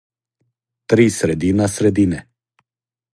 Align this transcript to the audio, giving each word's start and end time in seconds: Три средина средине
Три 0.87 1.07
средина 1.11 1.67
средине 1.67 2.27